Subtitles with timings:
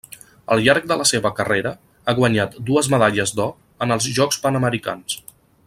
[0.53, 1.73] Al llarg de la seva carrera
[2.07, 3.53] ha guanyat dues medalles d'or
[3.87, 5.21] en els Jocs Panamericans.